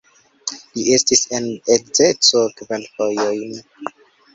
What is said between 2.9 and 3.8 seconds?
fojojn.